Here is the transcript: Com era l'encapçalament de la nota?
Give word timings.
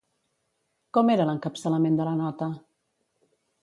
Com 0.99 1.13
era 1.17 1.29
l'encapçalament 1.31 2.03
de 2.03 2.11
la 2.11 2.17
nota? 2.25 2.53